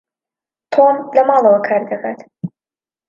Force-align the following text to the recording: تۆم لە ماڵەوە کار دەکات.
تۆم 0.73 0.97
لە 1.15 1.21
ماڵەوە 1.29 1.59
کار 1.67 1.81
دەکات. 1.89 2.19